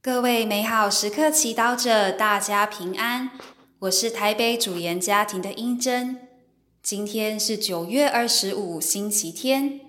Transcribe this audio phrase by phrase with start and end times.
[0.00, 3.32] 各位美好时刻祈祷者，大家平安。
[3.80, 6.28] 我是台北主研家庭的英珍。
[6.80, 9.80] 今天是九月二十五，星期天。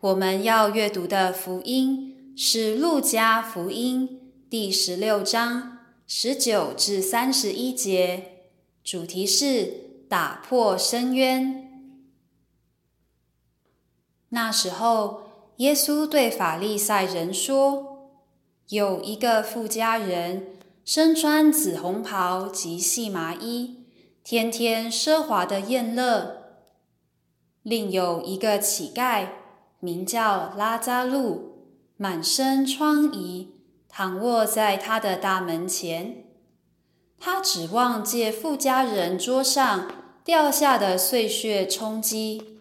[0.00, 4.08] 我们要阅读的福音是《路加福音》
[4.50, 8.48] 第十六章十九至三十一节，
[8.82, 11.94] 主题是打破深渊。
[14.30, 17.91] 那时候，耶稣对法利赛人说。
[18.68, 20.46] 有一个富家人，
[20.84, 23.84] 身穿紫红袍及细麻衣，
[24.24, 26.38] 天天奢华的宴乐；
[27.62, 29.28] 另有一个乞丐，
[29.80, 33.48] 名叫拉扎路，满身疮痍，
[33.88, 36.24] 躺卧在他的大门前。
[37.18, 39.90] 他指望借富家人桌上
[40.24, 42.60] 掉下的碎屑充饥，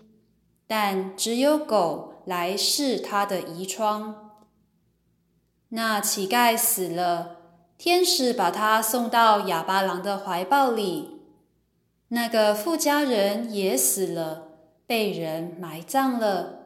[0.68, 4.31] 但只有狗来试他的遗疮。
[5.74, 7.38] 那乞丐死了，
[7.78, 11.22] 天使把他送到哑巴郎的怀抱里。
[12.10, 14.50] 那个富家人也死了，
[14.86, 16.60] 被人埋葬了。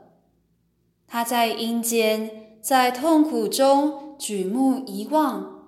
[1.08, 5.60] 他在阴间，在痛苦中举目一望，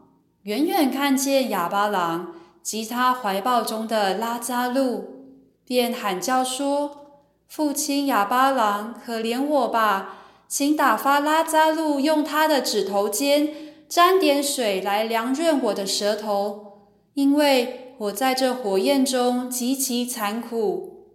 [0.42, 5.28] 远远看见哑巴郎及他怀抱中的拉扎路，
[5.64, 10.17] 便喊叫说：“父亲哑巴郎，可怜我吧！”
[10.48, 13.54] 请打发拉扎路用他的指头尖
[13.90, 21.08] 沾点水来凉润我的舌头，因为我在这火焰中极其残苦。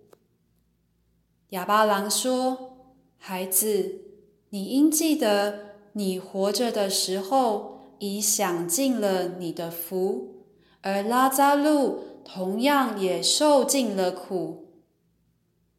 [1.50, 2.76] 哑巴狼说
[3.16, 4.02] ：“孩子，
[4.50, 10.44] 你应记得，你活着的时候已享尽了你的福，
[10.82, 14.66] 而拉扎路同样也受尽了苦。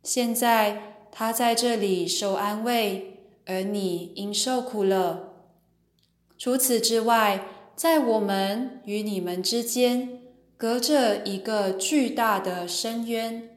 [0.01, 3.11] 现在他在这里受安慰。”
[3.45, 5.33] 而你因受苦了。
[6.37, 10.21] 除此之外，在我们与你们之间，
[10.57, 13.49] 隔着一个巨大的深渊，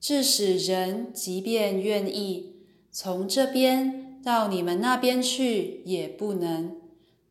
[0.00, 2.56] 致使人即便愿意
[2.90, 6.76] 从这边到你们那边去，也不能；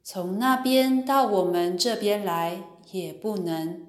[0.04, 3.86] 从那边到我们这边来，也不能。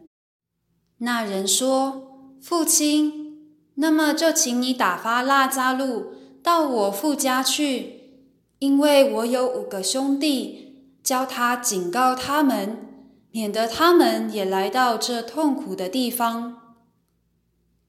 [0.98, 8.22] 那人说：“父亲，那么就请你打发拉扎路。”到我父家去，
[8.58, 12.78] 因为我有五个兄弟，教他警告他们，
[13.30, 16.56] 免得他们也来到这痛苦的地方。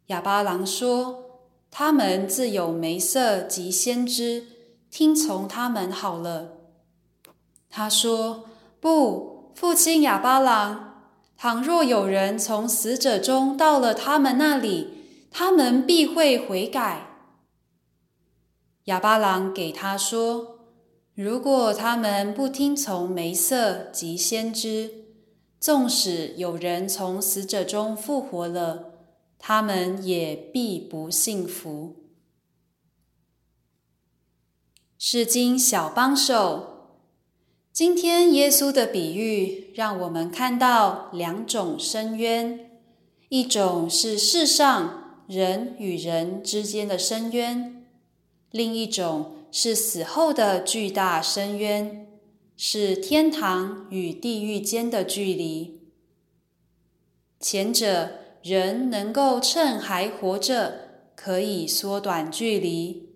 [0.08, 1.24] 哑巴狼说
[1.72, 4.46] ：“他们自有梅瑟及先知，
[4.90, 6.58] 听从他们好了。”
[7.70, 8.44] 他说
[8.82, 11.04] ：“不，父亲哑巴狼，
[11.38, 14.90] 倘若有人从死者中到了他们那里，
[15.32, 17.08] 他们必会悔改。”
[18.86, 20.60] 哑巴郎给他说
[21.14, 25.06] ：“如果他们不听从梅瑟及先知，
[25.60, 28.94] 纵使有人从死者中复活了，
[29.38, 31.98] 他们也必不幸福。”
[34.98, 36.98] 是经小帮手，
[37.72, 42.72] 今天耶稣的比喻让我们看到两种深渊：
[43.30, 47.81] 一种是世上人与人之间的深渊。
[48.52, 52.08] 另一种是死后的巨大深渊，
[52.58, 55.80] 是天堂与地狱间的距离。
[57.40, 58.12] 前者
[58.44, 63.10] 人能够趁还活着可以缩短距离，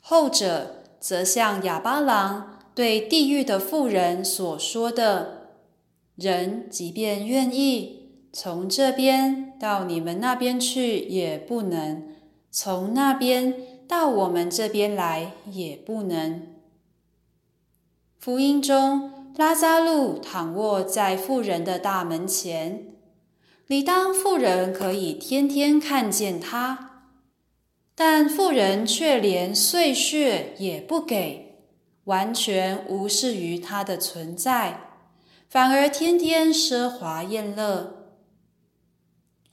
[0.00, 5.48] 后者则像哑巴郎对地狱的妇人所说的
[6.16, 12.14] ：“人即便愿意从这边到你们那边去，也不能
[12.50, 13.54] 从那边。”
[13.86, 16.42] 到我们这边来也不能。
[18.18, 22.94] 福音中，拉扎路躺卧在富人的大门前，
[23.66, 27.08] 理当富人可以天天看见他，
[27.94, 31.58] 但富人却连碎屑也不给，
[32.04, 34.90] 完全无视于他的存在，
[35.48, 38.08] 反而天天奢华宴乐。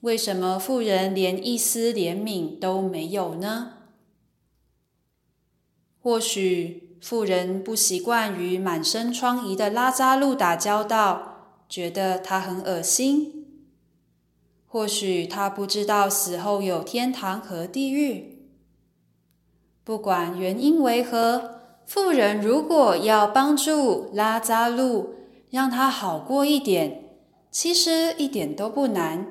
[0.00, 3.74] 为什么富人连一丝怜悯都没有呢？
[6.02, 13.46] 或许富人不习惯与满身疮痍的拉扎路打交道，觉得他很恶心；
[14.66, 18.48] 或许他不知道死后有天堂和地狱。
[19.84, 25.14] 不管原因为何，富人如果要帮助拉扎路，
[25.50, 27.04] 让他好过一点，
[27.50, 29.26] 其实一点都不难。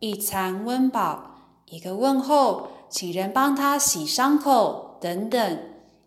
[0.00, 1.36] 一餐温饱，
[1.70, 4.93] 一个问候，请人帮他洗伤口。
[5.04, 5.58] 等等，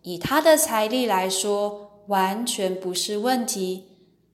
[0.02, 3.84] 以他的财力来说，完全不是问题。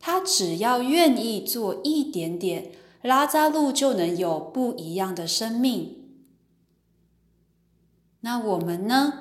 [0.00, 2.72] 他只要愿意做一点点，
[3.02, 5.98] 拉扎路就能有不一样的生命。
[8.20, 9.12] 那我们呢？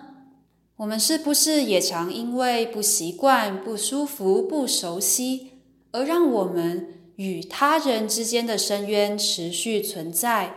[0.78, 5.60] 我们是不是也常因为不习惯、不舒服、不熟悉，
[5.92, 10.56] 而让我们与他人之间的深渊持续存在？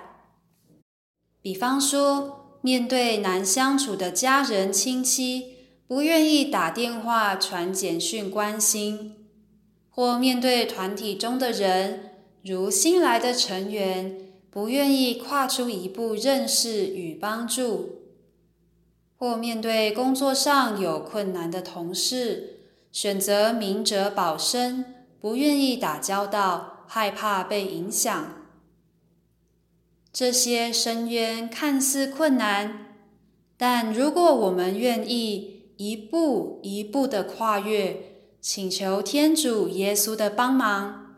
[1.43, 5.55] 比方说，面对难相处的家人、亲戚，
[5.87, 9.29] 不愿意打电话、传简讯关心。
[9.89, 12.11] 或面对团体中的人，
[12.43, 14.19] 如新来的成员，
[14.51, 18.01] 不愿意跨出一步认识与帮助；
[19.17, 28.36] 或面对工作上有困难的同事，选择明哲保身，不愿意打交道，害怕被影响。
[30.19, 32.87] 这些深渊看似困难，
[33.59, 38.15] 但如果我们愿意一步一步的跨越。
[38.41, 41.17] 请求天主耶稣的帮忙，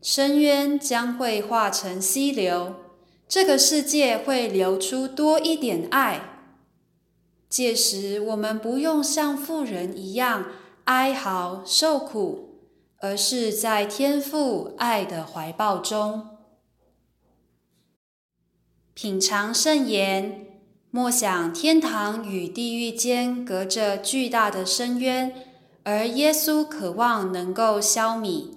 [0.00, 2.74] 深渊将会化成溪流，
[3.28, 6.48] 这个世界会流出多一点爱。
[7.48, 10.46] 届时，我们不用像富人一样
[10.86, 12.58] 哀嚎受苦，
[12.98, 16.31] 而是在天父爱的怀抱中
[18.94, 20.46] 品尝圣言，
[20.90, 25.34] 默想天堂与地狱间隔着巨大的深渊。
[25.84, 28.50] 而耶稣渴望能够消弭，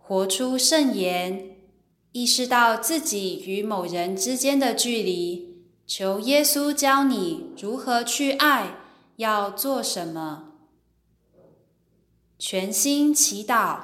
[0.00, 1.56] 活出圣言，
[2.12, 8.76] 意识到自己与某人之间的距离，求耶稣教你如何去爱，
[9.16, 10.52] 要做什么。
[12.38, 13.80] 全心祈祷，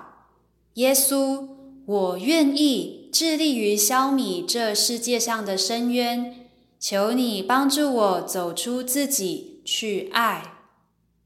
[0.74, 1.46] 耶稣，
[1.84, 6.48] 我愿意致力于消弭这世界上的深渊，
[6.78, 10.54] 求你帮助我走出自己，去爱。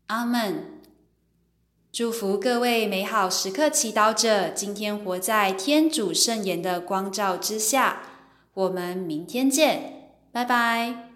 [0.06, 0.80] 阿门！
[1.92, 8.02] 祝福各位美好时刻祈祷者，今天活在天主圣言的光照之下。
[8.54, 11.13] 我们明天见，拜拜。